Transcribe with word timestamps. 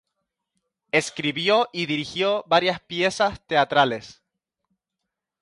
Escribió 0.91 1.69
y 1.71 1.85
dirigió 1.85 2.43
varias 2.47 2.79
piezas 2.79 3.39
teatrales. 3.45 4.23